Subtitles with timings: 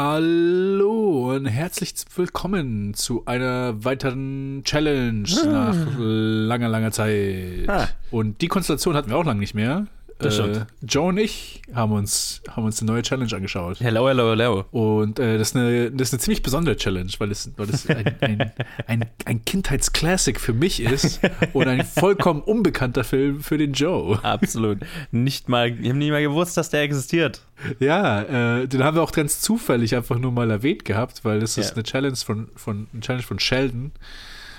[0.00, 7.68] Hallo und herzlich willkommen zu einer weiteren Challenge nach langer, langer Zeit.
[7.68, 7.88] Ah.
[8.12, 9.88] Und die Konstellation hatten wir auch lange nicht mehr.
[10.18, 10.66] Das stimmt.
[10.82, 13.78] Joe und ich haben uns, haben uns eine neue Challenge angeschaut.
[13.80, 14.64] Hello, hello, hello.
[14.72, 17.88] Und äh, das, ist eine, das ist eine ziemlich besondere Challenge, weil es, weil es
[17.88, 18.52] ein, ein,
[18.88, 21.20] ein, ein Kindheitsklassik für mich ist
[21.52, 24.18] und ein vollkommen unbekannter Film für den Joe.
[24.24, 24.78] Absolut.
[25.12, 27.42] Nicht mal, ich habe nie mal gewusst, dass der existiert.
[27.78, 31.56] Ja, äh, den haben wir auch ganz zufällig einfach nur mal erwähnt gehabt, weil das
[31.58, 31.74] ist Ja.
[31.74, 33.92] eine Challenge von, von, eine Challenge von Sheldon,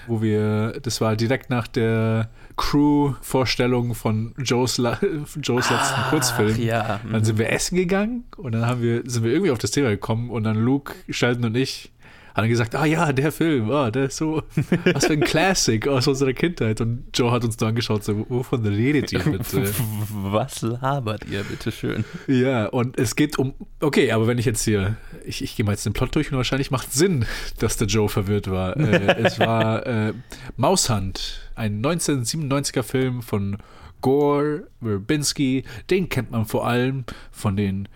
[0.07, 4.99] wo wir, das war direkt nach der Crew-Vorstellung von Joes, La
[5.41, 6.61] Joes letzten Kurzfilm.
[6.61, 6.99] ja.
[7.09, 9.89] Dann sind wir essen gegangen und dann haben wir, sind wir irgendwie auf das Thema
[9.89, 11.91] gekommen und dann Luke, Sheldon und ich
[12.39, 14.43] haben dann gesagt, ah ja, der Film, ah, der ist so,
[14.93, 16.79] was für ein Classic aus unserer Kindheit.
[16.79, 19.69] Und Joe hat uns nur angeschaut, so, wovon redet ihr bitte?
[20.09, 22.05] Was labert ihr, bitteschön?
[22.27, 23.53] Ja, und es geht um.
[23.81, 24.95] Okay, aber wenn ich jetzt hier.
[25.25, 27.25] Ich, ich gehe mal jetzt den Plot durch und wahrscheinlich macht Sinn,
[27.59, 28.77] dass der Joe verwirrt war.
[28.77, 30.13] äh, es war äh,
[30.55, 33.57] Maushand, ein 1997er Film von
[34.01, 35.63] Gore Verbinski.
[35.89, 37.87] Den kennt man vor allem von den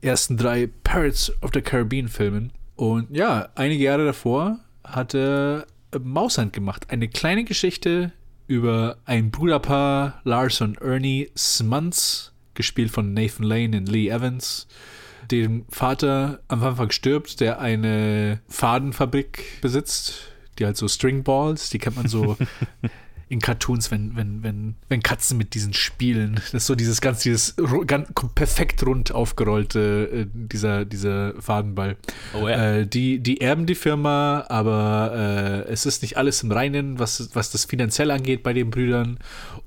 [0.00, 2.52] ersten drei Pirates of the Caribbean Filmen.
[2.76, 5.62] Und ja, einige Jahre davor hat äh,
[6.00, 6.86] Maushand gemacht.
[6.90, 8.12] Eine kleine Geschichte
[8.46, 14.68] über ein Bruderpaar, Lars und Ernie Smuntz, gespielt von Nathan Lane und Lee Evans,
[15.30, 21.96] dem Vater am Anfang stirbt, der eine Fadenfabrik besitzt, die halt so Stringballs, die kennt
[21.96, 22.36] man so
[23.28, 26.34] in Cartoons, wenn, wenn, wenn, wenn Katzen mit diesen spielen.
[26.34, 27.54] Das ist so dieses ganz, dieses
[27.86, 31.96] ganz perfekt rund aufgerollte, äh, dieser, dieser Fadenball.
[32.34, 32.76] Oh ja.
[32.76, 35.12] Äh, die, die erben die Firma, aber
[35.66, 39.18] äh, es ist nicht alles im Reinen, was, was das finanziell angeht bei den Brüdern.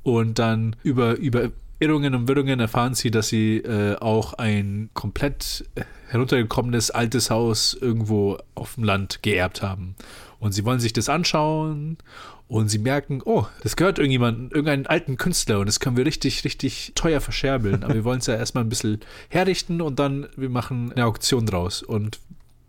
[0.03, 5.65] Und dann über, über Irrungen und Wirrungen erfahren sie, dass sie äh, auch ein komplett
[6.09, 9.95] heruntergekommenes altes Haus irgendwo auf dem Land geerbt haben.
[10.41, 12.00] Und sie wollen sich das anschauen
[12.47, 16.44] und sie merken, oh, das gehört irgendjemandem, irgendeinen alten Künstler und das können wir richtig,
[16.44, 17.84] richtig teuer verscherbeln.
[17.84, 21.46] Aber wir wollen es ja erstmal ein bisschen herrichten und dann wir machen eine Auktion
[21.46, 21.84] draus.
[21.84, 22.19] Und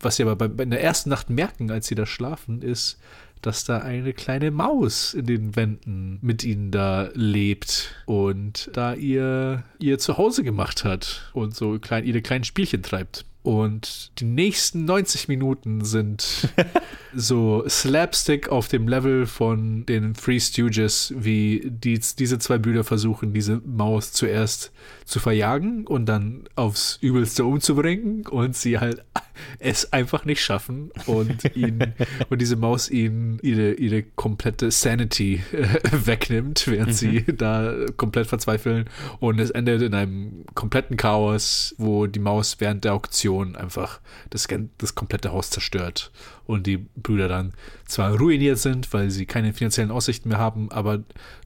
[0.00, 2.99] was sie aber bei, bei der ersten Nacht merken, als sie da schlafen, ist,
[3.41, 9.65] dass da eine kleine Maus in den Wänden mit ihnen da lebt und da ihr
[9.78, 13.25] ihr Zuhause gemacht hat und so klein, ihre kleinen Spielchen treibt.
[13.42, 16.48] Und die nächsten 90 Minuten sind
[17.14, 23.34] so Slapstick auf dem Level von den Three Stooges, wie die, diese zwei Brüder versuchen,
[23.34, 24.70] diese Maus zuerst
[25.04, 29.04] zu verjagen und dann aufs Übelste umzubringen und sie halt
[29.58, 31.94] es einfach nicht schaffen und ihn
[32.28, 38.88] und diese Maus ihnen ihre, ihre komplette Sanity äh, wegnimmt, während sie da komplett verzweifeln
[39.19, 44.00] und es endet in einem kompletten Chaos, wo die Maus während der Auktion einfach
[44.31, 44.47] das,
[44.78, 46.10] das komplette Haus zerstört
[46.47, 47.53] und die Brüder dann
[47.87, 51.00] zwar ruiniert sind, weil sie keine finanziellen Aussichten mehr haben, aber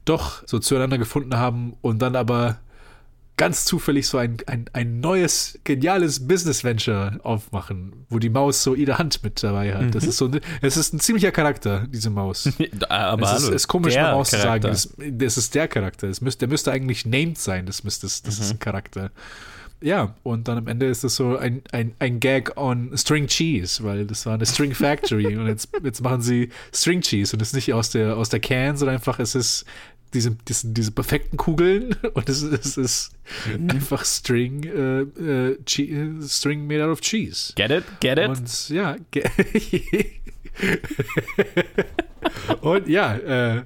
[0.05, 2.59] doch so zueinander gefunden haben und dann aber
[3.37, 8.97] ganz zufällig so ein, ein, ein neues, geniales Business-Venture aufmachen, wo die Maus so ihre
[8.97, 9.93] Hand mit dabei hat.
[9.93, 10.29] Das ist so
[10.61, 12.49] es ist ein ziemlicher Charakter, diese Maus.
[12.89, 14.61] Aber es ist, hallo, ist komisch, der mal auszusagen.
[14.63, 14.69] Charakter.
[14.69, 16.07] Das, das ist der Charakter.
[16.07, 17.67] Das müsste, der müsste eigentlich named sein.
[17.67, 18.55] Das, müsste, das ist Mhm.
[18.55, 19.11] ein Charakter.
[19.81, 23.83] Ja, und dann am Ende ist es so ein, ein, ein Gag on String Cheese,
[23.83, 27.49] weil das war eine String Factory und jetzt, jetzt machen sie String Cheese und es
[27.49, 29.65] ist nicht aus der, aus der Can, sondern einfach es ist
[30.13, 33.11] diese, diese, diese perfekten Kugeln und es, ist- es ist
[33.59, 33.69] Mhm.
[33.71, 35.57] einfach String, äh, äh,
[36.25, 37.51] String made out of cheese.
[37.55, 37.83] Get it?
[37.99, 38.29] Get it?
[38.29, 39.25] Und ja, ge-
[42.61, 43.63] und ja, äh,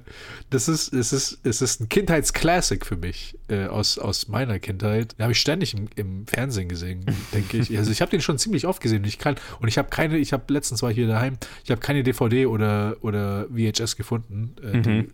[0.50, 5.18] das ist, es ist, es ist ein Kindheitsklassik für mich äh, aus, aus meiner Kindheit.
[5.18, 7.76] Den habe ich ständig im, im Fernsehen gesehen, denke ich.
[7.76, 9.02] Also ich habe den schon ziemlich oft gesehen.
[9.02, 11.70] Und ich kann und ich habe keine, ich habe letztens war ich hier daheim, ich
[11.70, 15.08] habe keine DVD oder oder VHS gefunden, äh, die,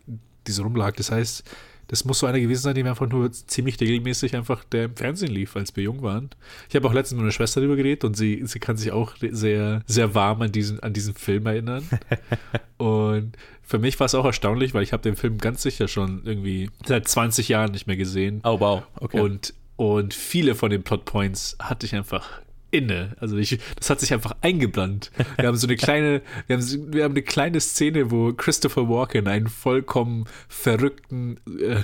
[0.47, 0.97] die so rumlag.
[0.97, 1.45] Das heißt,
[1.89, 5.33] das muss so einer gewesen sein, dem einfach nur ziemlich regelmäßig einfach der im Fernsehen
[5.33, 6.31] lief, als wir jung waren.
[6.69, 9.15] Ich habe auch letztens mit meiner Schwester darüber geredet und sie, sie kann sich auch
[9.19, 11.89] sehr, sehr warm an diesen, an diesen Film erinnern.
[12.77, 16.23] und für mich war es auch erstaunlich, weil ich habe den Film ganz sicher schon
[16.25, 18.43] irgendwie seit 20 Jahren nicht mehr gesehen.
[18.45, 18.83] Oh, wow.
[19.01, 19.21] Okay.
[19.21, 23.17] Und, und viele von den Plotpoints hatte ich einfach inne.
[23.19, 25.11] Also ich, das hat sich einfach eingebrannt.
[25.37, 29.27] Wir haben so eine kleine, wir haben, wir haben eine kleine Szene, wo Christopher Walken
[29.27, 31.77] einen vollkommen verrückten äh,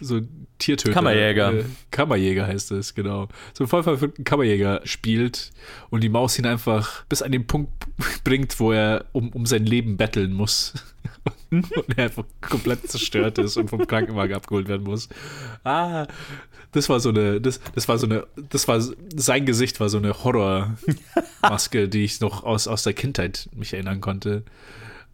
[0.00, 0.20] so
[0.58, 0.92] Tiertöter.
[0.92, 1.52] Kammerjäger.
[1.52, 3.28] Äh, Kammerjäger heißt es, genau.
[3.52, 5.50] So einen voll verrückten Kammerjäger spielt
[5.90, 7.72] und die Maus ihn einfach bis an den Punkt
[8.24, 10.74] bringt, wo er um, um sein Leben betteln muss.
[11.76, 15.08] und er einfach komplett zerstört ist und vom Krankenwagen abgeholt werden muss.
[15.64, 16.06] Ah,
[16.72, 18.80] das war so eine, das, das war so eine, das war,
[19.14, 24.00] sein Gesicht war so eine Horrormaske, die ich noch aus, aus der Kindheit mich erinnern
[24.00, 24.44] konnte.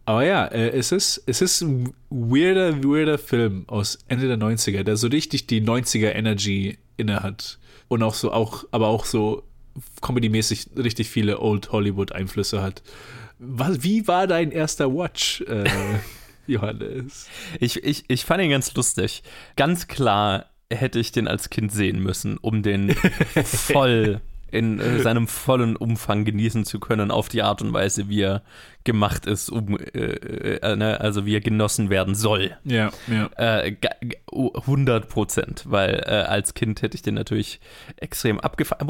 [0.05, 4.83] Aber ja, äh, es ist, es ist ein weirder, weirder Film aus Ende der 90er,
[4.83, 7.59] der so richtig die 90er Energy inne hat.
[7.89, 9.43] Und auch so, auch, aber auch so
[10.01, 12.81] comedy-mäßig richtig viele Old Hollywood-Einflüsse hat.
[13.37, 15.63] Was, wie war dein erster Watch, äh,
[16.49, 17.27] Johannes?
[17.59, 19.23] Ich, ich, ich fand ihn ganz lustig.
[19.55, 22.95] Ganz klar hätte ich den als Kind sehen müssen, um den
[23.43, 28.21] voll in äh, seinem vollen Umfang genießen zu können, auf die Art und Weise, wie
[28.21, 28.41] er
[28.85, 32.57] gemacht ist, um, äh, äh, ne, also wie er genossen werden soll.
[32.63, 33.29] Ja, ja.
[33.35, 33.75] Äh,
[34.31, 37.59] 100 Prozent, weil äh, als Kind hätte ich den natürlich
[37.97, 38.87] extrem abgefahren.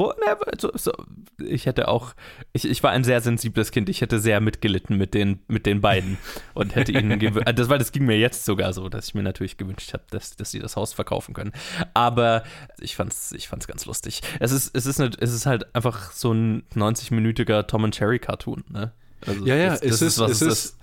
[0.58, 0.92] So, so,
[1.38, 2.14] ich hätte auch,
[2.52, 5.80] ich, ich war ein sehr sensibles Kind, ich hätte sehr mitgelitten mit den, mit den
[5.80, 6.18] beiden
[6.54, 9.24] und hätte ihnen, äh, das, weil das ging mir jetzt sogar so, dass ich mir
[9.24, 11.52] natürlich gewünscht habe, dass, dass sie das Haus verkaufen können.
[11.94, 12.44] Aber
[12.80, 14.22] ich fand's, ich fand's ganz lustig.
[14.38, 18.20] Es ist, es ist, eine, es ist halt einfach so ein 90-minütiger Tom and Jerry
[18.20, 18.92] Cartoon, ne?
[19.26, 20.76] Also ja, ja, das, das es, ist, ist, es, ist,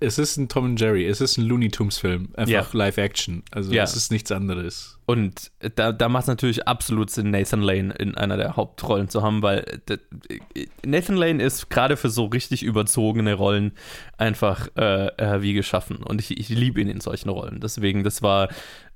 [0.00, 2.66] es ist ein Tom und Jerry, es ist ein Looney Tunes-Film, einfach ja.
[2.78, 3.42] Live-Action.
[3.50, 3.82] Also ja.
[3.82, 4.98] es ist nichts anderes.
[5.06, 9.22] Und da, da macht es natürlich absolut Sinn, Nathan Lane in einer der Hauptrollen zu
[9.22, 9.80] haben, weil
[10.84, 13.72] Nathan Lane ist gerade für so richtig überzogene Rollen
[14.18, 15.96] einfach äh, äh, wie geschaffen.
[15.96, 17.58] Und ich, ich liebe ihn in solchen Rollen.
[17.60, 18.50] Deswegen, das war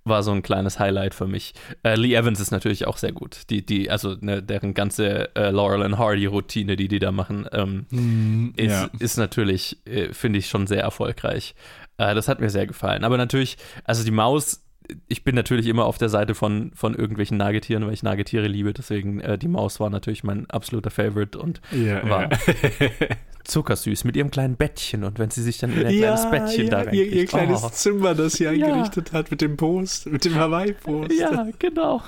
[0.04, 1.54] war so ein kleines Highlight für mich.
[1.82, 3.50] Äh, Lee Evans ist natürlich auch sehr gut.
[3.50, 7.86] Die, die, also ne, deren ganze äh, Laurel and Hardy-Routine, die die da machen, ähm,
[7.90, 8.90] mm, ist, ja.
[8.98, 11.54] ist natürlich, äh, finde ich, schon sehr erfolgreich.
[11.96, 13.04] Äh, das hat mir sehr gefallen.
[13.04, 14.63] Aber natürlich, also die Maus
[15.08, 18.72] ich bin natürlich immer auf der Seite von, von irgendwelchen Nagetieren, weil ich Nagetiere liebe.
[18.72, 22.38] Deswegen, äh, die Maus war natürlich mein absoluter Favorite und ja, war ja.
[23.44, 25.04] zuckersüß mit ihrem kleinen Bettchen.
[25.04, 27.12] Und wenn sie sich dann in ein ja, kleines Bettchen da reinkriegt.
[27.12, 27.68] Ihr, ihr kleines oh.
[27.68, 31.12] Zimmer, das sie eingerichtet hat mit dem Post, mit dem Hawaii-Post.
[31.18, 32.02] Ja, genau.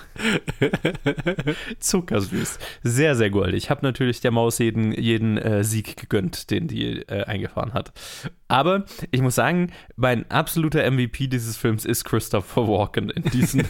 [1.79, 2.58] Zuckersüß.
[2.82, 3.64] Sehr, sehr goldig.
[3.64, 7.93] Ich habe natürlich der Maus jeden, jeden äh, Sieg gegönnt, den die äh, eingefahren hat.
[8.49, 13.66] Aber ich muss sagen, mein absoluter MVP dieses Films ist Christopher Walken in diesen.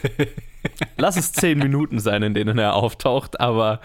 [0.97, 3.81] lass es zehn Minuten sein, in denen er auftaucht, aber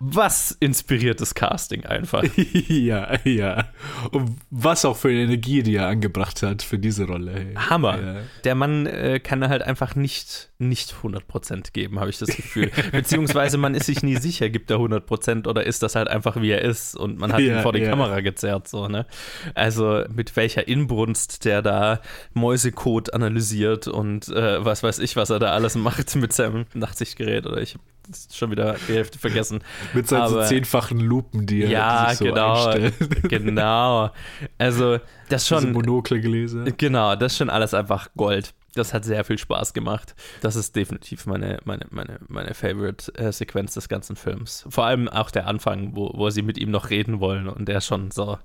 [0.00, 2.24] was inspiriertes Casting einfach.
[2.68, 3.68] ja, ja.
[4.12, 7.54] Und was auch für eine Energie, die er angebracht hat für diese Rolle.
[7.56, 8.00] Hammer.
[8.00, 8.16] Ja.
[8.44, 12.70] Der Mann äh, kann halt einfach nicht, nicht 100% geben, habe ich das Gefühl.
[12.92, 16.50] Beziehungsweise man ist sich nie sicher, gibt er 100% oder ist das halt einfach, wie
[16.50, 17.90] er ist und man hat ja, ihn vor die ja.
[17.90, 18.66] Kamera gezerrt.
[18.66, 19.06] So, ne?
[19.54, 22.00] Also mit welcher Inbrunst der da
[22.34, 27.46] Mäusecode analysiert und äh, was weiß ich, was er da alles macht mit seinem Nachtsichtgerät
[27.46, 27.84] oder ich habe
[28.32, 29.62] schon wieder die Hälfte vergessen.
[29.92, 32.94] Mit seinen Aber, zehnfachen Lupen, die er ja, sich so genau, einstellt.
[33.28, 34.10] genau.
[34.56, 35.60] Also das schon.
[35.60, 36.72] Diese Monokle gelesen.
[36.76, 38.54] Genau, das ist schon alles einfach Gold.
[38.78, 40.14] Das hat sehr viel Spaß gemacht.
[40.40, 44.64] Das ist definitiv meine, meine, meine, meine Favorite-Sequenz des ganzen Films.
[44.68, 47.80] Vor allem auch der Anfang, wo, wo sie mit ihm noch reden wollen und der
[47.80, 48.38] schon so,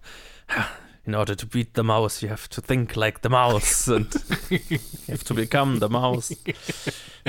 [1.06, 4.14] in order to beat the mouse, you have to think like the mouse and
[4.50, 6.36] you have to become the mouse.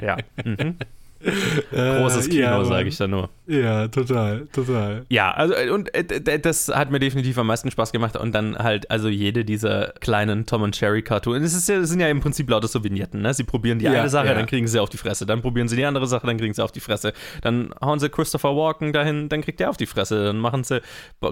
[0.03, 0.17] Ja.
[0.45, 0.77] Mhm.
[1.71, 3.31] Großes Kino, ja, sage ich da nur.
[3.47, 5.05] Ja, total, total.
[5.11, 8.91] Ja, also und äh, das hat mir definitiv am meisten Spaß gemacht und dann halt
[8.91, 11.55] also jede dieser kleinen Tom und Jerry Cartoons.
[11.55, 13.35] Es, ja, sind ja im Prinzip lauter so Vignetten, ne?
[13.35, 14.35] Sie probieren die ja, eine Sache, ja.
[14.35, 16.63] dann kriegen sie auf die Fresse, dann probieren sie die andere Sache, dann kriegen sie
[16.63, 17.13] auf die Fresse.
[17.43, 20.25] Dann hauen sie Christopher Walken dahin, dann kriegt der auf die Fresse.
[20.25, 20.81] Dann machen sie,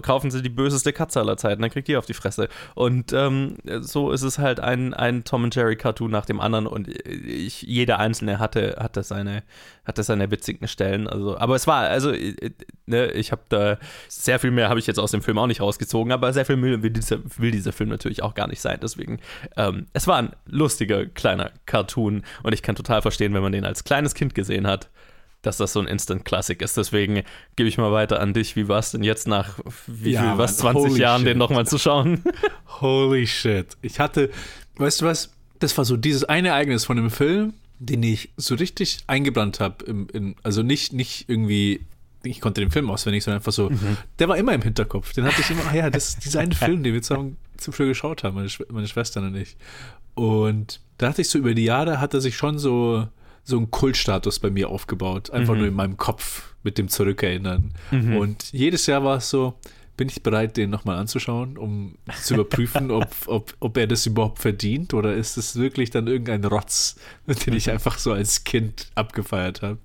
[0.02, 2.48] kaufen sie die böseste Katze aller Zeiten, dann kriegt die auf die Fresse.
[2.74, 6.66] Und ähm, so ist es halt ein, ein Tom und Jerry Cartoon nach dem anderen
[6.66, 9.42] und ich, jeder einzelne hatte, hatte seine
[9.84, 11.08] hatte seine witzigen Stellen.
[11.08, 12.50] Also, aber es war, also, äh,
[12.86, 15.60] ne, ich habe da sehr viel mehr habe ich jetzt aus dem Film auch nicht
[15.60, 18.78] rausgezogen, aber sehr viel Mühe will dieser, will dieser Film natürlich auch gar nicht sein.
[18.82, 19.20] Deswegen,
[19.56, 23.64] ähm, es war ein lustiger kleiner Cartoon und ich kann total verstehen, wenn man den
[23.64, 24.90] als kleines Kind gesehen hat
[25.42, 26.76] dass das so ein Instant Classic ist.
[26.76, 27.24] Deswegen
[27.56, 28.56] gebe ich mal weiter an dich.
[28.56, 31.30] Wie war es denn jetzt nach wie ja, viel, was, 20 Jahren, shit.
[31.30, 32.22] den nochmal zu schauen?
[32.80, 33.76] Holy shit.
[33.82, 34.30] Ich hatte,
[34.76, 35.34] weißt du was?
[35.58, 37.54] Das war so dieses eine Ereignis von dem Film,
[37.86, 40.06] den ich so richtig eingebrannt habe.
[40.42, 41.80] Also nicht, nicht irgendwie,
[42.22, 43.96] ich konnte den Film auswendig, sondern einfach so, mhm.
[44.18, 45.12] der war immer im Hinterkopf.
[45.12, 47.72] Den hatte ich immer, ah ja, das ist dieser eine Film, den wir zusammen zu
[47.72, 49.56] früh geschaut haben, meine, Sch meine Schwestern und ich.
[50.14, 53.08] Und da hatte ich so über die Jahre, hat er sich schon so,
[53.42, 55.30] so einen Kultstatus bei mir aufgebaut.
[55.30, 55.58] Einfach mhm.
[55.58, 57.72] nur in meinem Kopf mit dem Zurückerinnern.
[57.90, 58.16] Mhm.
[58.16, 59.58] Und jedes Jahr war es so,
[59.96, 64.38] bin ich bereit, den nochmal anzuschauen, um zu überprüfen, ob, ob, ob er das überhaupt
[64.38, 66.96] verdient oder ist es wirklich dann irgendein Rotz,
[67.26, 69.78] den ich einfach so als Kind abgefeiert habe.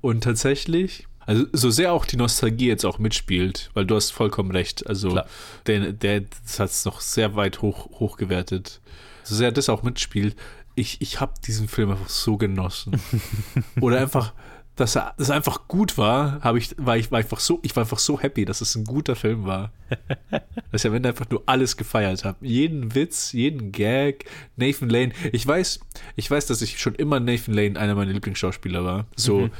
[0.00, 4.50] Und tatsächlich, also so sehr auch die Nostalgie jetzt auch mitspielt, weil du hast vollkommen
[4.50, 5.20] recht, also
[5.66, 6.24] der, der
[6.58, 8.80] hat es noch sehr weit hoch, hochgewertet.
[9.24, 10.36] so sehr das auch mitspielt,
[10.76, 13.00] ich, ich habe diesen Film einfach so genossen.
[13.80, 14.32] Oder einfach,
[14.76, 17.76] dass er dass er einfach gut war, habe ich, war ich war einfach so, ich
[17.76, 19.72] war einfach so happy, dass es ein guter Film war.
[20.72, 22.44] dass ich am Ende einfach nur alles gefeiert habe.
[22.44, 24.24] Jeden Witz, jeden Gag,
[24.56, 25.12] Nathan Lane.
[25.32, 25.80] Ich weiß,
[26.16, 29.06] ich weiß, dass ich schon immer Nathan Lane einer meiner Lieblingsschauspieler war.
[29.14, 29.50] So, mhm.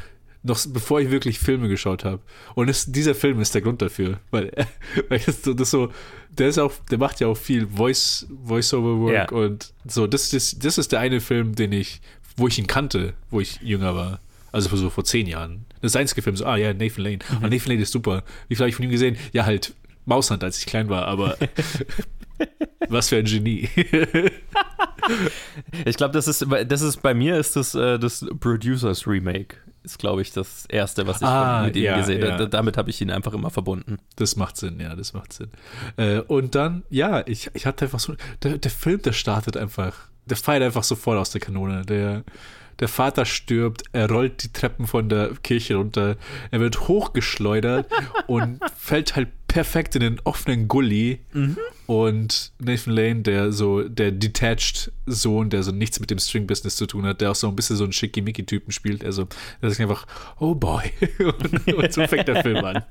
[0.43, 2.21] noch bevor ich wirklich Filme geschaut habe.
[2.57, 4.19] Und es, dieser Film ist der Grund dafür.
[4.33, 4.51] Weil,
[5.09, 5.93] weil das, das so,
[6.31, 9.37] der ist auch, der macht ja auch viel Voice, Voice-Over-Work ja.
[9.37, 10.09] und so.
[10.09, 12.01] Das, das, das ist der eine Film, den ich,
[12.37, 14.19] wo ich ihn kannte, wo ich jünger war.
[14.55, 15.67] Also so vor zehn Jahren.
[15.81, 17.19] Das einzige Film, so, ah ja, Nathan Lane.
[17.29, 17.37] Mhm.
[17.39, 18.23] Und Nathan Lane ist super.
[18.47, 19.17] Wie viel habe ich von ihm gesehen?
[19.33, 21.37] Ja, halt Maushand, als ich klein war, aber
[22.89, 23.69] was für ein Genie.
[25.85, 29.57] ich glaube, das ist, das ist bei mir ist das äh, das Producers Remake.
[29.83, 32.45] Ist, glaube ich, das erste, was ich ah, mit ihm ja, gesehen habe.
[32.45, 32.49] Ja.
[32.49, 33.97] Damit habe ich ihn einfach immer verbunden.
[34.15, 35.51] Das macht Sinn, ja, das macht Sinn.
[35.97, 38.15] Äh, und dann, ja, ich, ich hatte einfach so.
[38.45, 39.97] Der, der Film, der startet einfach.
[40.27, 41.85] Der feiert einfach sofort aus der Kanone.
[41.85, 42.23] Der
[42.81, 46.17] der Vater stirbt, er rollt die Treppen von der Kirche runter,
[46.51, 47.91] er wird hochgeschleudert
[48.27, 51.21] und fällt halt perfekt in den offenen Gully.
[51.33, 51.57] Mhm.
[51.87, 56.87] Und Nathan Lane, der so, der detached Sohn, der so nichts mit dem String-Business zu
[56.87, 59.29] tun hat, der auch so ein bisschen so einen Schickimicki-Typen spielt, also
[59.63, 60.07] der sagt einfach,
[60.41, 60.91] oh boy.
[61.21, 62.83] und, und so fängt der Film an.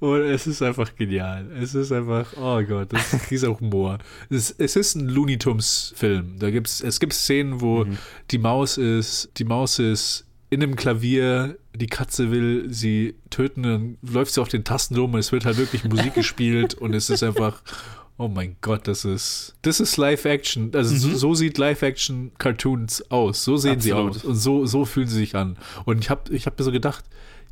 [0.00, 1.50] Und es ist einfach genial.
[1.52, 3.98] Es ist einfach, oh Gott, das ist dieser Humor.
[4.28, 6.38] Es, es ist ein Looney Tunes-Film.
[6.38, 7.96] Da gibt's, es gibt Szenen, wo mhm.
[8.30, 13.98] die Maus ist, die Maus ist in einem Klavier, die Katze will sie töten, dann
[14.02, 17.10] läuft sie auf den Tasten rum und es wird halt wirklich Musik gespielt und es
[17.10, 17.62] ist einfach,
[18.16, 20.72] oh mein Gott, das ist, das ist Live-Action.
[20.74, 20.98] Also mhm.
[20.98, 23.44] so, so, sieht Live-Action-Cartoons aus.
[23.44, 24.14] So sehen Absolut.
[24.14, 25.56] sie aus und so, so fühlen sie sich an.
[25.84, 27.04] Und ich habe ich hab mir so gedacht,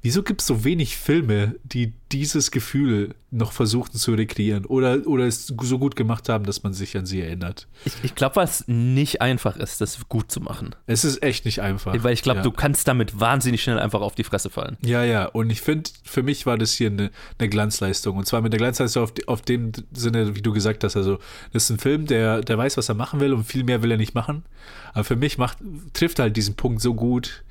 [0.03, 5.27] wieso gibt es so wenig Filme, die dieses Gefühl noch versuchten zu rekreieren oder, oder
[5.27, 7.67] es so gut gemacht haben, dass man sich an sie erinnert?
[7.85, 10.75] Ich, ich glaube, was nicht einfach ist, das gut zu machen.
[10.87, 11.93] Es ist echt nicht einfach.
[12.03, 12.43] Weil ich glaube, ja.
[12.45, 14.77] du kannst damit wahnsinnig schnell einfach auf die Fresse fallen.
[14.83, 15.27] Ja, ja.
[15.27, 18.17] Und ich finde, für mich war das hier eine, eine, Glanzleistung.
[18.17, 20.97] Und zwar mit der Glanzleistung auf, auf dem Sinne, wie du gesagt hast.
[20.97, 21.19] Also,
[21.53, 23.91] das ist ein Film, der, der weiß, was er machen will und viel mehr will
[23.91, 24.45] er nicht machen.
[24.93, 25.59] Aber für mich macht,
[25.93, 27.43] trifft er halt diesen Punkt so gut,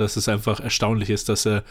[0.00, 1.64] dass es einfach erstaunlich ist, dass er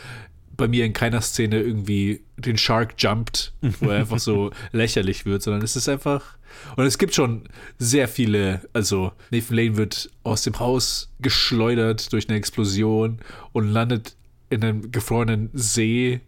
[0.59, 5.41] bei mir in keiner Szene irgendwie den Shark jumpt, wo er einfach so lächerlich wird,
[5.41, 6.37] sondern es ist einfach.
[6.75, 7.43] Und es gibt schon
[7.77, 13.19] sehr viele, also Nathan Lane wird aus dem Haus geschleudert durch eine Explosion
[13.53, 14.15] und landet
[14.49, 16.19] in einem gefrorenen See,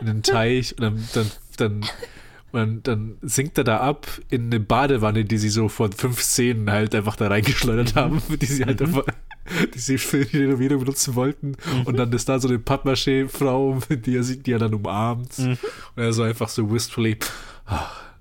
[0.00, 1.84] in einem Teich und dann, dann, dann
[2.54, 6.70] und dann sinkt er da ab in eine Badewanne, die sie so vor fünf Szenen
[6.70, 8.86] halt einfach da reingeschleudert haben, die sie halt mhm.
[8.86, 9.04] einfach,
[9.74, 11.48] die sie für die Renovierung benutzen wollten.
[11.48, 11.82] Mhm.
[11.84, 15.38] Und dann ist da so eine Pappmaché-Frau, die er sieht, die er dann umarmt.
[15.38, 15.58] Mhm.
[15.96, 17.18] Und er so einfach so wistfully.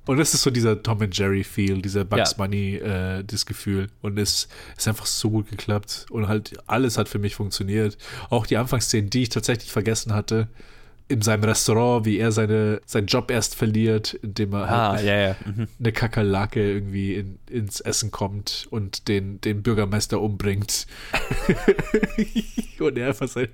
[0.06, 2.38] Und es ist so dieser Tom and Jerry Feel, dieser Bugs ja.
[2.38, 3.89] Bunny, äh, das Gefühl.
[4.01, 6.08] Und es ist einfach so gut geklappt.
[6.10, 7.98] Und halt alles hat für mich funktioniert.
[8.30, 10.50] Auch die Anfangsszenen, die ich tatsächlich vergessen hatte,
[11.08, 15.18] in seinem Restaurant, wie er seine, seinen Job erst verliert, indem er halt ah, ja,
[15.20, 15.36] ja.
[15.46, 15.68] Mhm.
[15.80, 20.88] eine Kakerlake irgendwie in, ins Essen kommt und den, den Bürgermeister umbringt.
[22.80, 23.50] und er einfach, sein,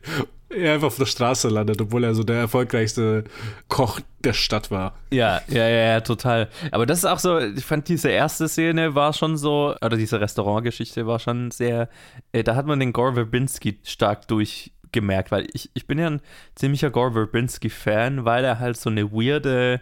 [0.50, 3.24] er einfach auf der Straße landet, obwohl er so der erfolgreichste
[3.68, 4.96] Koch der Stadt war.
[5.12, 6.50] Ja, ja, ja, ja, total.
[6.72, 10.22] Aber das ist auch so, ich fand diese erste Szene war schon so, oder diese
[10.22, 11.90] Restaurantgeschichte war schon sehr,
[12.32, 16.08] äh, da hat man den Gore Verbinski stark durch gemerkt, weil ich, ich bin ja
[16.08, 16.22] ein
[16.56, 19.82] ziemlicher Gore Verbinski-Fan, weil er halt so eine weirde,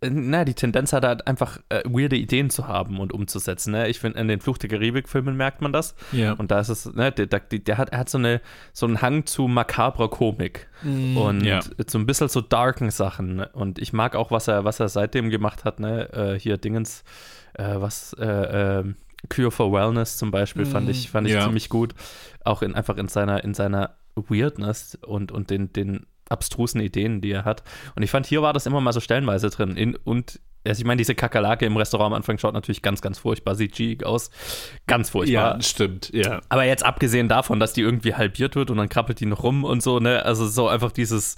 [0.00, 3.72] äh, na, die Tendenz hat halt einfach äh, weirde Ideen zu haben und umzusetzen.
[3.72, 3.88] Ne?
[3.88, 5.94] Ich finde, in den Fluch der Karibik-Filmen merkt man das.
[6.12, 6.32] Ja.
[6.32, 8.40] Und da ist es, ne, der, der, der, hat, er hat so, eine,
[8.72, 11.60] so einen Hang zu makabrer Komik mm, und ja.
[11.86, 13.40] so ein bisschen so darken Sachen.
[13.40, 16.12] Und ich mag auch, was er, was er seitdem gemacht hat, ne?
[16.12, 17.04] Äh, hier Dingens,
[17.54, 18.26] äh, was, äh,
[18.80, 18.96] ähm,
[19.28, 21.42] Cure for Wellness zum Beispiel, fand mm, ich, fand ich ja.
[21.42, 21.94] ziemlich gut.
[22.44, 27.30] Auch in, einfach in seiner, in seiner Weirdness und, und den, den abstrusen Ideen, die
[27.30, 27.62] er hat.
[27.94, 29.76] Und ich fand, hier war das immer mal so stellenweise drin.
[29.76, 33.18] In, und also ich meine, diese Kakerlake im Restaurant am Anfang schaut natürlich ganz, ganz
[33.18, 34.30] furchtbar, sieht cheek aus.
[34.86, 35.54] Ganz furchtbar.
[35.54, 36.40] Ja, stimmt, ja.
[36.48, 39.64] Aber jetzt abgesehen davon, dass die irgendwie halbiert wird und dann krabbelt die noch rum
[39.64, 40.24] und so, ne?
[40.24, 41.36] Also so einfach dieses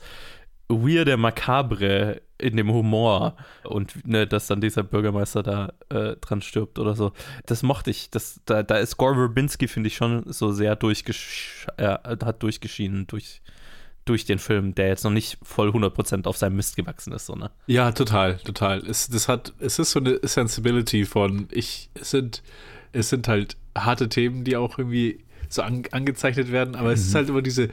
[0.68, 6.78] weirde Makabre in dem Humor und ne, dass dann dieser Bürgermeister da äh, dran stirbt
[6.78, 7.12] oder so.
[7.46, 8.10] Das mochte ich.
[8.10, 13.06] Das, da, da ist Gore Verbinski, finde ich, schon so sehr durchgesch äh, hat durchgeschienen
[13.08, 13.42] durch,
[14.04, 17.26] durch den Film, der jetzt noch nicht voll 100% auf seinem Mist gewachsen ist.
[17.26, 17.50] So, ne?
[17.66, 18.86] Ja, total, total.
[18.86, 22.42] Es, das hat, es ist so eine Sensibility von, ich, es sind,
[22.92, 26.94] es sind halt harte Themen, die auch irgendwie so an, angezeichnet werden, aber mhm.
[26.94, 27.16] es ist mhm.
[27.16, 27.70] halt immer diese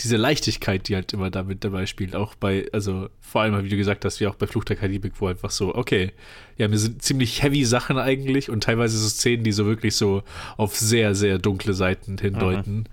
[0.00, 3.76] diese Leichtigkeit, die halt immer damit dabei spielt, auch bei, also vor allem, wie du
[3.76, 6.12] gesagt hast, wie auch bei Fluch der Karibik, wo einfach so, okay,
[6.56, 10.22] ja, wir sind ziemlich heavy Sachen eigentlich und teilweise so Szenen, die so wirklich so
[10.56, 12.76] auf sehr, sehr dunkle Seiten hindeuten.
[12.76, 12.84] Mhm.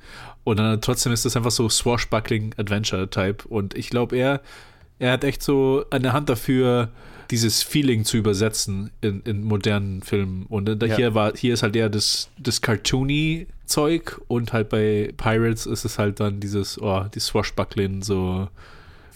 [0.44, 4.42] Und dann trotzdem ist das einfach so Swashbuckling Adventure Type und ich glaube, er,
[5.00, 6.90] er hat echt so eine Hand dafür,
[7.32, 10.46] dieses Feeling zu übersetzen in, in modernen Filmen.
[10.48, 10.96] Und äh, ja.
[10.96, 15.86] hier war, hier ist halt eher das, das Cartoony Zeug und halt bei Pirates ist
[15.86, 18.48] es halt dann dieses, oh, die Swashbuckling, so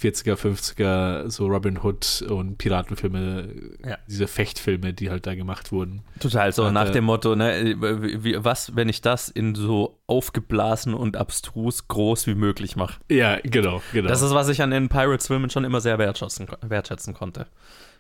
[0.02, 3.50] 40er, 50er, so Robin Hood und Piratenfilme,
[3.86, 3.98] ja.
[4.08, 6.04] diese Fechtfilme, die halt da gemacht wurden.
[6.20, 10.00] Total, so und, nach äh, dem Motto, ne, wie, was, wenn ich das in so
[10.08, 13.00] aufgeblasen und abstrus groß wie möglich mache.
[13.10, 14.08] Ja, genau, genau.
[14.08, 17.48] Das ist, was ich an den Pirates-Filmen schon immer sehr wertschätzen, wertschätzen konnte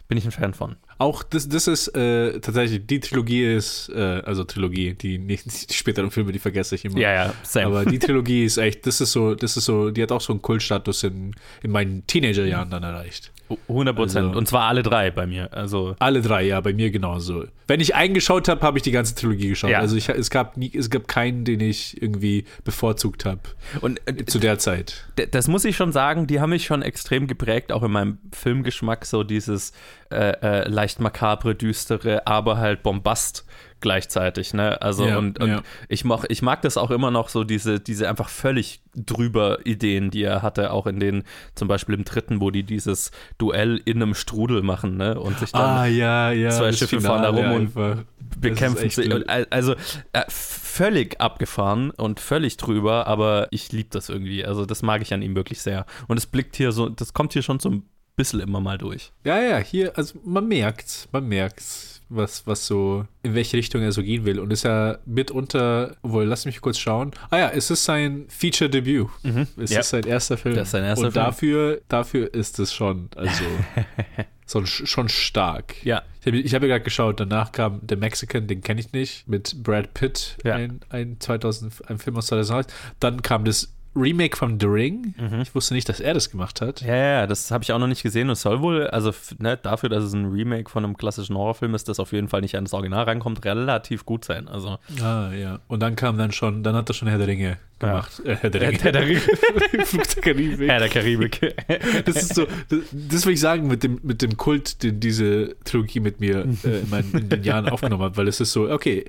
[0.09, 0.75] bin ich ein Fan von.
[0.97, 5.73] Auch das, das ist äh, tatsächlich, die Trilogie ist, äh, also Trilogie, die, nicht, die
[5.73, 6.97] späteren Filme, die vergesse ich immer.
[6.97, 7.67] Ja, ja, same.
[7.67, 10.33] Aber die Trilogie ist echt, das ist so, das ist so, die hat auch so
[10.33, 13.31] einen Kultstatus in, in meinen Teenagerjahren dann erreicht.
[13.67, 14.27] 100 Prozent.
[14.27, 15.51] Also, und zwar alle drei bei mir.
[15.53, 17.45] Also alle drei, ja, bei mir genauso.
[17.67, 19.71] Wenn ich einen geschaut habe, habe ich die ganze Trilogie geschaut.
[19.71, 19.79] Ja.
[19.79, 23.41] Also ich, es, gab nie, es gab keinen, den ich irgendwie bevorzugt habe.
[23.81, 25.07] Und äh, zu der Zeit.
[25.31, 29.05] Das muss ich schon sagen, die haben mich schon extrem geprägt, auch in meinem Filmgeschmack,
[29.05, 29.73] so dieses
[30.11, 33.45] äh, äh, leicht makabre, düstere, aber halt Bombast
[33.81, 34.81] gleichzeitig, ne?
[34.81, 35.61] Also ja, und, und ja.
[35.87, 40.11] ich, mag, ich mag das auch immer noch so, diese, diese einfach völlig drüber Ideen,
[40.11, 41.23] die er hatte, auch in den,
[41.55, 45.19] zum Beispiel im dritten, wo die dieses Duell in einem Strudel machen, ne?
[45.19, 48.05] Und sich dann ah, ja, ja, zwei Schiffe fahren da rum und
[48.39, 49.09] bekämpfen sich.
[49.49, 49.75] Also
[50.13, 54.45] äh, völlig abgefahren und völlig drüber, aber ich liebe das irgendwie.
[54.45, 55.85] Also das mag ich an ihm wirklich sehr.
[56.07, 57.83] Und es blickt hier so, das kommt hier schon ein
[58.19, 59.11] bisschen immer mal durch.
[59.23, 63.91] Ja, ja, hier, also man merkt's, man merkt's was, was so, in welche Richtung er
[63.91, 64.39] so gehen will.
[64.39, 67.11] Und ist ja mitunter, wohl, lass mich kurz schauen.
[67.29, 69.07] Ah ja, es ist sein Feature-Debüt.
[69.23, 69.47] Mhm.
[69.57, 69.79] Es ja.
[69.79, 70.55] ist sein erster Film.
[70.55, 71.25] Das ist sein erster Und Film.
[71.25, 73.43] dafür, dafür ist es schon, also,
[74.45, 75.85] so, schon stark.
[75.85, 76.01] Ja.
[76.25, 79.63] Ich habe hab ja gerade geschaut, danach kam The Mexican, den kenne ich nicht, mit
[79.63, 80.55] Brad Pitt, ja.
[80.55, 82.67] ein, ein, 2000, ein Film aus 2001.
[82.99, 85.15] Dann kam das Remake von The Ring.
[85.17, 85.41] Mhm.
[85.41, 86.81] Ich wusste nicht, dass er das gemacht hat.
[86.81, 89.89] Ja, ja, das habe ich auch noch nicht gesehen und soll wohl, also ne, dafür,
[89.89, 92.65] dass es ein Remake von einem klassischen Horrorfilm ist, das auf jeden Fall nicht an
[92.65, 94.47] das Original rankommt, relativ gut sein.
[94.47, 94.77] Also.
[95.01, 95.59] Ah, ja.
[95.67, 98.21] Und dann kam dann schon, dann hat er schon Herr der Ringe gemacht.
[98.23, 98.31] Ja.
[98.31, 98.79] Äh, Herr der Ringe.
[98.79, 99.19] Herr der Ringe.
[99.85, 100.69] Flug der Karibik.
[100.69, 101.55] Herr der Karibik.
[102.05, 105.55] das ist so, das, das will ich sagen mit dem, mit dem Kult, den diese
[105.63, 108.69] Trilogie mit mir äh, in, meinen, in den Jahren aufgenommen hat, weil es ist so,
[108.69, 109.05] okay,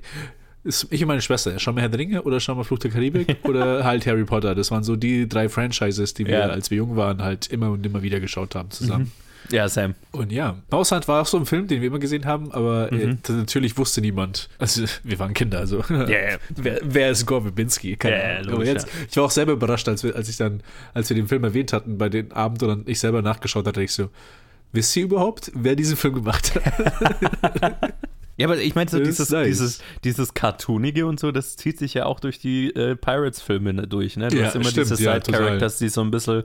[0.63, 1.57] ist ich und meine Schwester.
[1.59, 4.55] Schauen wir Herr der Ringe oder schauen wir Fluch der Karibik oder halt Harry Potter.
[4.55, 6.47] Das waren so die drei Franchises, die wir, ja.
[6.47, 9.05] als wir jung waren, halt immer und immer wieder geschaut haben zusammen.
[9.05, 9.11] Mhm.
[9.49, 9.95] Ja, Sam.
[10.11, 13.07] Und ja, Maushand war auch so ein Film, den wir immer gesehen haben, aber äh,
[13.07, 13.17] mhm.
[13.27, 14.49] äh, natürlich wusste niemand.
[14.59, 15.83] Also, wir waren Kinder, also.
[15.89, 16.37] Yeah.
[16.49, 17.95] wer, wer, ist Gore Verbinski?
[17.97, 18.53] Keine yeah, Ahnung.
[18.53, 20.61] Aber jetzt, ich war auch selber überrascht, als, wir, als ich dann,
[20.93, 23.81] als wir den Film erwähnt hatten bei den Abend und dann ich selber nachgeschaut hatte,
[23.81, 24.09] ich so,
[24.71, 27.93] wisst ihr überhaupt, wer diesen Film gemacht hat?
[28.37, 29.47] Ja, aber ich meine, so dieses, nice.
[29.47, 33.87] dieses, dieses Cartoonige und so, das zieht sich ja auch durch die äh, Pirates-Filme ne,
[33.87, 34.29] durch, ne?
[34.29, 36.43] Du ja, hast immer stimmt, diese Side-Characters, ja, die so ein bisschen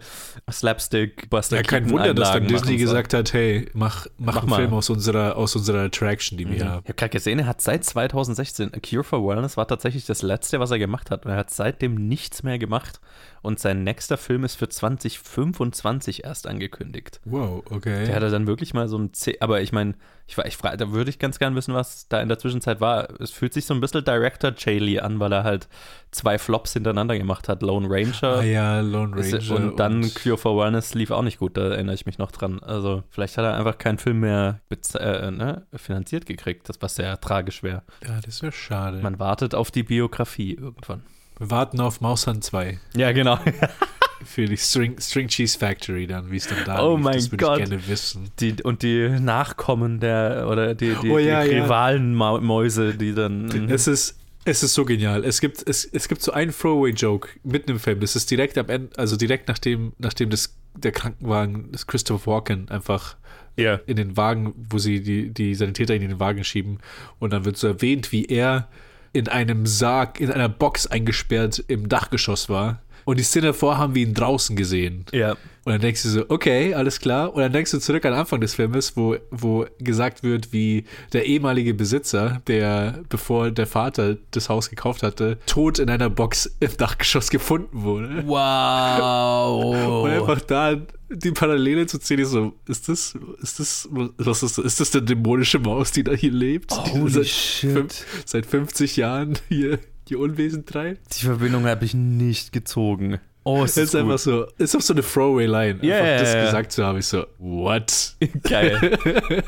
[0.51, 4.51] Slapstick, Buster Ja, kein Wunder, dass dann Disney gesagt hat, hey, mach, mach, mach einen
[4.51, 4.57] mal.
[4.57, 6.53] Film aus unserer, aus unserer Attraction, die mhm.
[6.53, 6.83] wir haben.
[6.85, 10.23] Ich habe gerade gesehen, er hat seit 2016, A Cure for Wellness war tatsächlich das
[10.23, 11.25] letzte, was er gemacht hat.
[11.25, 13.01] Und er hat seitdem nichts mehr gemacht
[13.47, 17.21] und sein nächster Film ist für 2025 erst angekündigt.
[17.25, 18.05] Wow, okay.
[18.05, 19.95] Der hatte dann wirklich mal so ein C aber ich meine,
[20.27, 23.09] ich, ich frage, da würde ich ganz gern wissen, was da in der Zwischenzeit war.
[23.21, 25.69] Es fühlt sich so ein bisschen Director Chaley an, weil er halt
[26.11, 27.63] zwei Flops hintereinander gemacht hat.
[27.63, 28.39] Lone Ranger.
[28.39, 29.55] Ah ja, Lone Ranger.
[29.55, 32.33] Und dann und Cure for Wellness lief auch nicht gut, da erinnere ich mich noch
[32.33, 32.59] dran.
[32.61, 34.61] Also vielleicht hat er einfach keinen Film mehr
[34.99, 37.85] äh, ne, finanziert gekriegt, das was sehr tragisch wäre.
[38.05, 38.99] Ja, das wäre schade.
[39.03, 41.05] Man wartet auf die Biografie irgendwann.
[41.39, 42.79] Wir warten auf Maushand 2.
[42.97, 43.39] Ja, genau.
[44.25, 47.05] Für die String, String Cheese Factory dann, wie es dann da Oh lief.
[47.05, 47.61] mein das Gott.
[47.61, 48.31] ich gerne wissen.
[48.41, 53.47] Die, und die Nachkommen der, oder die, die, oh, ja, die Rivalenmäuse, die dann.
[53.47, 53.69] Mhm.
[53.69, 55.25] Es ist, es ist so genial.
[55.25, 58.01] Es gibt, es, es gibt so einen Throwaway-Joke mitten im Film.
[58.01, 62.69] Das ist direkt am Ende, also direkt nachdem, nachdem das, der Krankenwagen, das Christopher Walken
[62.71, 63.17] einfach
[63.59, 63.81] yeah.
[63.87, 66.79] in den Wagen, wo sie die, die Sanitäter in den Wagen schieben.
[67.19, 68.69] Und dann wird so erwähnt, wie er
[69.17, 72.83] in einem Sarg, in einer Box eingesperrt im Dachgeschoss war.
[73.05, 75.05] Und die Szene davor haben wir ihn draußen gesehen.
[75.13, 75.37] Ja.
[75.67, 77.35] Und dann denkst du so, okay, alles klar.
[77.35, 80.85] Und dann denkst du zurück an den Anfang des Filmes, wo, wo gesagt wird, wie
[81.13, 86.57] der ehemalige Besitzer, der, bevor der Vater das Haus gekauft hatte, tot in einer Box
[86.61, 88.23] im Dachgeschoss gefunden wurde.
[88.27, 90.05] Wow.
[90.05, 90.77] Und einfach da
[91.09, 94.91] die Parallele zu ziehen, ist so, ist das, ist das, was ist das, ist das
[94.93, 96.71] der dämonische Maus, die da hier lebt?
[96.73, 97.73] Holy seit, shit.
[97.73, 101.21] Fünf, seit 50 Jahren hier die Unwesen treibt?
[101.21, 103.19] Die Verbindung habe ich nicht gezogen.
[103.47, 105.79] Oh, es ist, ist einfach so, ist auch so eine Throwaway-Line.
[105.81, 108.17] Yeah, einfach das yeah, gesagt zu haben, ich so, what?
[108.43, 108.99] Geil.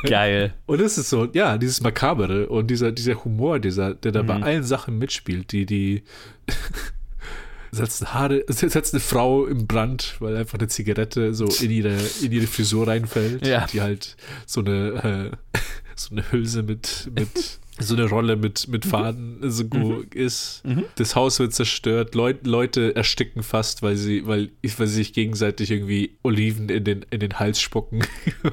[0.05, 0.55] Geil.
[0.67, 4.27] Und es ist so, ja, dieses Makabere und dieser, dieser Humor, dieser, der da mhm.
[4.29, 6.05] bei allen Sachen mitspielt, die, die
[7.73, 12.31] setzt, Haare, setzt eine Frau im Brand, weil einfach eine Zigarette so in ihre, in
[12.31, 13.67] ihre Frisur reinfällt, ja.
[13.67, 14.17] die halt
[14.47, 15.59] so eine, äh,
[15.97, 20.07] so eine Hülse mit, mit so eine Rolle mit, mit Faden so mhm.
[20.15, 20.63] ist.
[20.65, 20.85] Mhm.
[20.97, 25.71] Das Haus wird zerstört, Leut, Leute ersticken fast, weil sie, weil, weil sie sich gegenseitig
[25.71, 28.05] irgendwie Oliven in den, in den Hals spucken.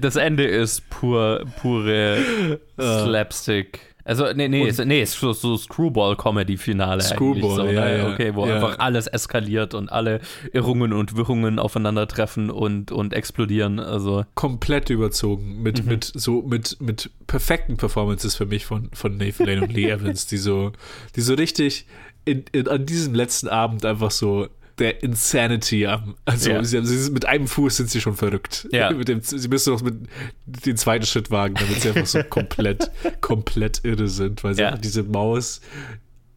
[0.00, 3.04] Das Ende ist pur, pure ah.
[3.04, 3.89] Slapstick.
[4.04, 7.98] Also, nee, nee, ist, nee, ist so, so Screwball-Comedy-Finale Screwball, so, ja, ne?
[7.98, 8.56] ja, Okay, wo ja.
[8.56, 10.20] einfach alles eskaliert und alle
[10.52, 13.78] Irrungen und Wirrungen aufeinandertreffen und, und explodieren.
[13.78, 14.24] Also.
[14.34, 15.90] Komplett überzogen mit, mhm.
[15.90, 20.26] mit so, mit, mit perfekten Performances für mich von, von Nathan Lane und Lee Evans,
[20.26, 20.72] die so,
[21.16, 21.86] die so richtig
[22.24, 24.48] in, in, an diesem letzten Abend einfach so
[24.80, 26.16] der Insanity am.
[26.24, 26.64] Also ja.
[26.64, 28.66] sie, sie, mit einem Fuß sind sie schon verrückt.
[28.72, 28.90] Ja.
[29.00, 29.94] Mit dem, sie müssen noch mit
[30.44, 32.90] den zweiten Schritt wagen, damit sie einfach so komplett,
[33.20, 34.76] komplett irre sind, weil sie Ja.
[34.76, 35.60] diese Maus,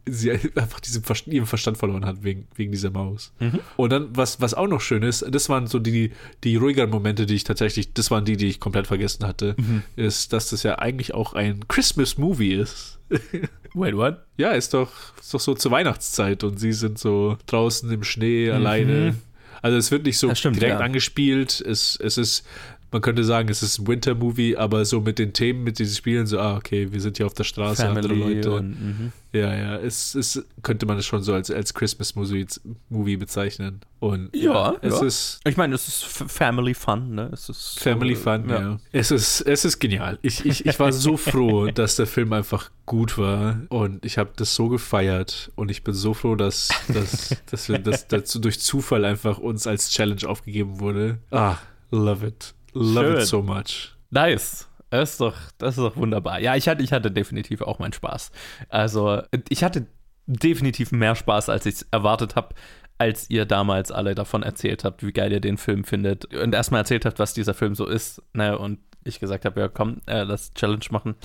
[0.06, 3.32] sie einfach diesen Verstand, ihren Verstand verloren hat wegen, wegen dieser Maus.
[3.40, 3.60] Mhm.
[3.76, 6.12] Und dann, was, was auch noch schön ist, das waren so die,
[6.44, 9.82] die ruhigeren Momente, die ich tatsächlich, das waren die, die ich komplett vergessen hatte, Mhm.
[9.96, 12.98] ist, dass das ja eigentlich auch ein Christmas-Movie ist.
[13.74, 14.18] Wait, what?
[14.36, 14.90] Ja, ist doch,
[15.20, 19.16] ist doch so zur Weihnachtszeit und sie sind so draußen im Schnee alleine.
[19.62, 20.84] Also es wird nicht so stimmt, direkt ja.
[20.84, 21.60] angespielt.
[21.60, 22.44] Es, es ist,
[22.94, 25.96] man könnte sagen, es ist ein Winter-Movie, aber so mit den Themen, mit denen sie
[25.96, 28.52] spielen, so, ah, okay, wir sind hier auf der Straße, andere Family Leute.
[28.52, 28.68] und.
[28.68, 29.12] Mhm.
[29.32, 32.46] ja, ja, es, es könnte man es schon so als, als Christmas-Movie
[32.90, 33.80] Movie bezeichnen.
[33.98, 35.06] Und Ja, es ja.
[35.06, 37.30] ist Ich meine, es ist Family Fun, ne?
[37.32, 38.78] Es ist Family äh, Fun, ja.
[38.92, 40.20] Es ist, es ist genial.
[40.22, 44.30] Ich, ich, ich war so froh, dass der Film einfach gut war und ich habe
[44.36, 48.60] das so gefeiert und ich bin so froh, dass, dass, dass wir das dazu durch
[48.60, 51.18] Zufall einfach uns als Challenge aufgegeben wurde.
[51.32, 51.56] Ah,
[51.90, 52.54] love it.
[52.74, 53.20] Love Schön.
[53.20, 53.92] it so much.
[54.10, 54.68] Nice.
[54.90, 56.38] Das ist doch, das ist doch wunderbar.
[56.40, 58.30] Ja, ich hatte, ich hatte definitiv auch meinen Spaß.
[58.68, 59.86] Also, ich hatte
[60.26, 62.54] definitiv mehr Spaß, als ich es erwartet habe,
[62.98, 66.32] als ihr damals alle davon erzählt habt, wie geil ihr den Film findet.
[66.34, 68.22] Und erstmal erzählt habt, was dieser Film so ist.
[68.34, 68.56] Ne?
[68.56, 71.16] Und ich gesagt habe, ja, komm, äh, lass Challenge machen.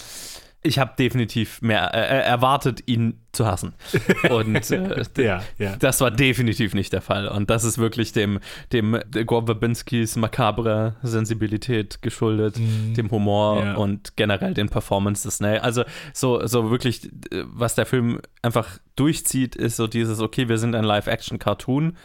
[0.61, 3.75] Ich habe definitiv mehr äh, erwartet, ihn zu hassen.
[4.29, 5.75] Und äh, Ja, ja.
[5.77, 7.29] das war definitiv nicht der Fall.
[7.29, 8.39] Und das ist wirklich dem,
[8.73, 12.93] dem Gore Verbinskis makabre Sensibilität geschuldet, Mhm.
[12.93, 13.73] dem Humor Ja.
[13.75, 15.39] und generell den Performances.
[15.39, 15.63] Ne?
[15.63, 20.57] Also so, so wirklich, äh, was der Film einfach durchzieht, ist so dieses, okay, wir
[20.57, 21.95] sind ein Live-Action-Cartoon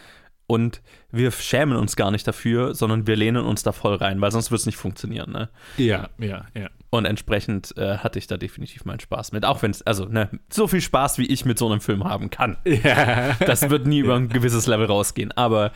[0.47, 0.81] und
[1.17, 4.51] wir schämen uns gar nicht dafür, sondern wir lehnen uns da voll rein, weil sonst
[4.51, 5.33] wird es nicht funktionieren.
[5.33, 5.49] Ne?
[5.77, 6.69] Ja, ja, ja.
[6.95, 9.45] Und entsprechend äh, hatte ich da definitiv meinen Spaß mit.
[9.45, 12.31] Auch wenn es, also, ne, so viel Spaß, wie ich mit so einem Film haben
[12.31, 12.57] kann.
[12.85, 13.35] Ja.
[13.39, 15.33] Das wird nie über ein gewisses Level rausgehen.
[15.33, 15.73] Aber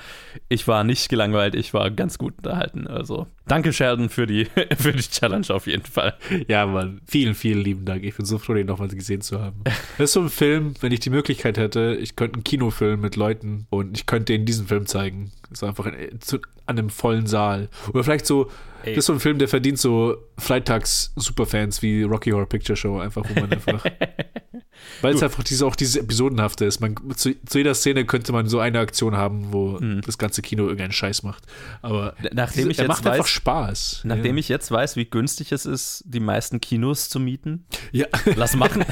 [0.48, 2.86] ich war nicht gelangweilt, ich war ganz gut unterhalten.
[2.86, 4.44] Also, danke Sheldon für die,
[4.76, 6.14] für die Challenge auf jeden Fall.
[6.48, 8.04] Ja, Mann, vielen, vielen lieben Dank.
[8.04, 9.62] Ich bin so froh, den nochmal gesehen zu haben.
[9.96, 13.16] Das ist so ein Film, wenn ich die Möglichkeit hätte, ich könnte einen Kinofilm mit
[13.16, 15.27] Leuten und ich könnte denen diesen Film zeigen.
[15.52, 17.68] So einfach in, zu, an einem vollen Saal.
[17.92, 18.50] Oder vielleicht so,
[18.82, 18.94] Ey.
[18.94, 23.24] das ist so ein Film, der verdient so Freitags-Superfans wie Rocky Horror Picture Show, einfach,
[23.28, 23.84] wo man einfach.
[25.02, 26.80] Weil es einfach diese, auch dieses Episodenhafte ist.
[26.80, 30.00] Man, zu, zu jeder Szene könnte man so eine Aktion haben, wo Mhm.
[30.02, 31.44] das ganze Kino irgendeinen Scheiß macht.
[31.82, 34.00] Aber Nachdem ich er jetzt macht einfach weiß, Spaß.
[34.04, 34.40] nachdem ja.
[34.40, 38.06] ich jetzt weiß, wie günstig es ist, die meisten Kinos zu mieten, Ja.
[38.36, 38.84] lass machen.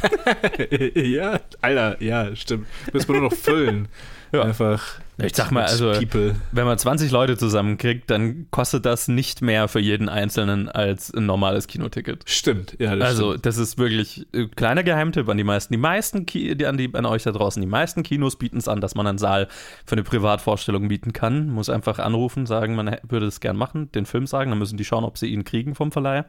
[0.95, 2.67] ja, Alter, ja, stimmt.
[2.93, 3.89] Müssen wir nur noch füllen.
[4.37, 4.43] Ja.
[4.43, 4.83] Einfach.
[5.19, 6.37] Ich sag mal, also, People.
[6.53, 11.25] wenn man 20 Leute zusammenkriegt, dann kostet das nicht mehr für jeden Einzelnen als ein
[11.25, 12.23] normales Kinoticket.
[12.27, 13.47] Stimmt, ja, das Also, stimmt.
[13.47, 15.73] das ist wirklich äh, kleiner Geheimtipp an die meisten.
[15.73, 18.69] Die meisten, Ki die, an, die, an euch da draußen, die meisten Kinos bieten es
[18.69, 19.49] an, dass man einen Saal
[19.87, 21.49] für eine Privatvorstellung bieten kann.
[21.49, 24.85] Muss einfach anrufen, sagen, man würde es gern machen, den Film sagen, dann müssen die
[24.85, 26.25] schauen, ob sie ihn kriegen vom Verleih.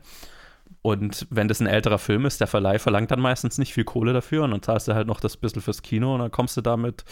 [0.82, 4.14] Und wenn das ein älterer Film ist, der Verleih verlangt dann meistens nicht viel Kohle
[4.14, 6.62] dafür und dann zahlst du halt noch das bisschen fürs Kino und dann kommst du
[6.62, 7.04] damit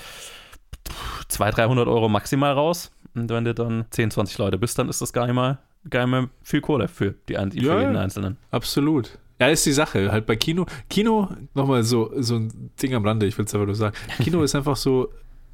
[1.30, 2.91] 200, 300 Euro maximal raus.
[3.13, 6.02] Und wenn du dann 10, 20 Leute bist, dann ist das gar nicht mal, gar
[6.06, 7.95] nicht mehr viel Kohle für, die, für Ja, jeden.
[7.95, 8.38] Einzelnen.
[8.52, 9.17] Absolut.
[9.39, 10.12] Ja, ist die Sache.
[10.12, 13.65] Halt bei Kino, Kino, nochmal so, so ein Ding am Rande, ich will es aber
[13.65, 13.95] nur sagen.
[14.21, 15.10] Kino ist einfach so,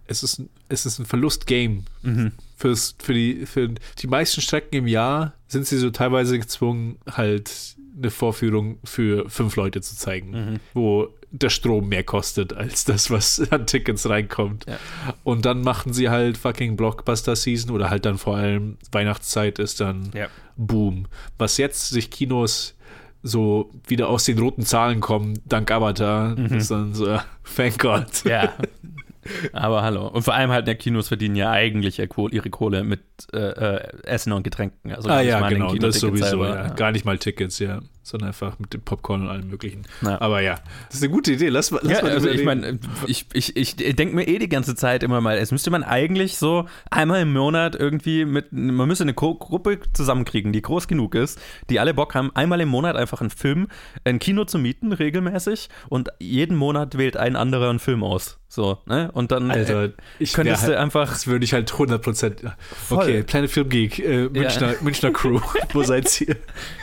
[0.07, 1.85] es ist, ein- es ist ein Verlust-Game.
[2.03, 2.31] Mhm.
[2.57, 7.75] Fürs, für, die, für die meisten Strecken im Jahr sind sie so teilweise gezwungen, halt
[7.97, 10.59] eine Vorführung für fünf Leute zu zeigen, Mhm.
[10.73, 14.65] wo der Strom mehr kostet als das, was an Tickets reinkommt.
[14.67, 14.77] Ja.
[15.23, 20.11] Und dann machen sie halt fucking Blockbuster-Season oder halt dann vor allem Weihnachtszeit ist dann
[20.13, 20.27] Ja.
[20.57, 21.07] Boom.
[21.37, 22.75] Was jetzt sich Kinos
[23.23, 26.57] so wieder aus den roten Zahlen kommen, dank Avatar, Mhm.
[26.57, 27.17] ist dann so,
[27.55, 28.05] thank God.
[28.25, 28.51] Ja.
[29.53, 30.07] Aber hallo.
[30.07, 33.01] Und vor allem halt, der Kinos verdienen ja eigentlich ihre Kohle mit
[33.33, 34.91] äh, äh, Essen und Getränken.
[34.93, 36.43] Also ah ja, genau, das sowieso.
[36.43, 36.69] Ja.
[36.69, 39.83] Gar nicht mal Tickets, ja sondern einfach mit dem Popcorn und allem möglichen.
[40.01, 40.19] Ja.
[40.19, 41.49] Aber ja, das ist eine gute Idee.
[41.49, 44.75] Lass, lass ja, mal also ich meine, ich, ich, ich denke mir eh die ganze
[44.75, 49.03] Zeit immer mal, es müsste man eigentlich so einmal im Monat irgendwie mit, man müsste
[49.03, 53.21] eine Gruppe zusammenkriegen, die groß genug ist, die alle Bock haben, einmal im Monat einfach
[53.21, 53.67] einen Film,
[54.03, 58.40] ein Kino zu mieten, regelmäßig, und jeden Monat wählt ein anderer einen Film aus.
[58.53, 59.09] So, ne?
[59.13, 61.07] Und dann Alter, äh, ich könntest halt, du einfach.
[61.07, 62.51] Das würde ich halt 100%.
[62.89, 64.77] Okay, kleine Filmgeek, äh, Münchner, ja.
[64.81, 65.39] Münchner Crew.
[65.71, 66.35] Wo seid ihr?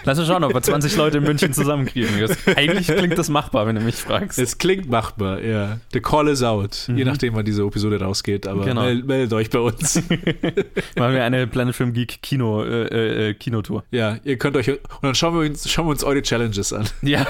[0.04, 2.20] Lass uns schauen, ob wir 20 Leute in München zusammenkriegen.
[2.20, 4.38] Das, eigentlich klingt das machbar, wenn du mich fragst.
[4.38, 5.78] Es klingt machbar, ja.
[5.92, 6.86] The call is out.
[6.88, 6.96] Mhm.
[6.96, 8.46] Je nachdem, wann diese Episode rausgeht.
[8.46, 8.84] Aber genau.
[8.84, 9.96] meldet, meldet euch bei uns.
[10.96, 13.84] Machen wir eine Planet Film Geek Kino, äh, äh, äh, Kinotour.
[13.90, 14.70] Ja, ihr könnt euch.
[14.70, 16.86] Und dann schauen wir uns, schauen wir uns eure Challenges an.
[17.02, 17.26] Ja,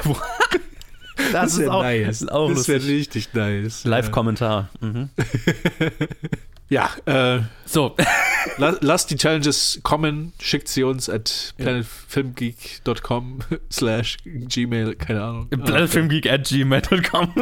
[1.18, 2.20] das, das ist auch, nice.
[2.20, 3.84] Das, das wäre richtig nice.
[3.84, 4.70] Live-Kommentar.
[4.80, 5.10] Mhm.
[6.68, 7.96] ja, äh, so.
[8.56, 15.48] lasst die Challenges kommen, schickt sie uns at planetfilmgeek.com slash gmail, keine Ahnung.
[15.48, 17.34] Planetfilmgeek at gmail.com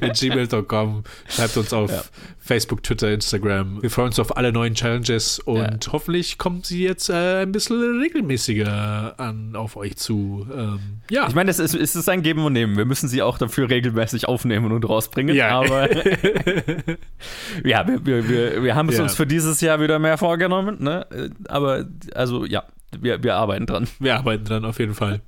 [0.00, 2.02] at gmail.com Schreibt uns auf ja.
[2.50, 3.80] Facebook, Twitter, Instagram.
[3.80, 5.92] Wir freuen uns auf alle neuen Challenges und ja.
[5.92, 10.48] hoffentlich kommen sie jetzt äh, ein bisschen regelmäßiger an auf euch zu.
[10.52, 11.28] Ähm, ja.
[11.28, 12.76] Ich meine, es ist, es ist ein Geben und Nehmen.
[12.76, 15.36] Wir müssen sie auch dafür regelmäßig aufnehmen und rausbringen.
[15.36, 15.60] Ja.
[15.60, 15.88] Aber
[17.64, 19.04] ja, wir, wir, wir, wir haben es ja.
[19.04, 20.82] uns für dieses Jahr wieder mehr vorgenommen.
[20.82, 21.06] Ne?
[21.46, 21.84] Aber
[22.16, 22.64] also ja,
[22.98, 23.86] wir, wir arbeiten dran.
[24.00, 25.20] Wir arbeiten dran auf jeden Fall.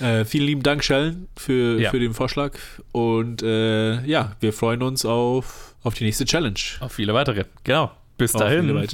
[0.00, 1.90] Äh, vielen lieben Dank, Shellen, für, ja.
[1.90, 2.52] für den Vorschlag.
[2.92, 6.58] Und äh, ja, wir freuen uns auf, auf die nächste Challenge.
[6.80, 7.44] Auf viele weitere.
[7.64, 7.90] Genau.
[8.18, 8.86] Bis dahin.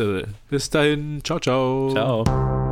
[0.48, 1.20] Bis dahin.
[1.24, 1.90] Ciao, ciao.
[1.92, 2.67] Ciao.